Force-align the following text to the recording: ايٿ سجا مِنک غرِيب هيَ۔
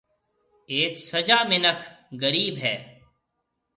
ايٿ 0.71 0.93
سجا 1.09 1.39
مِنک 1.49 1.79
غرِيب 2.21 2.55
هيَ۔ 2.63 2.75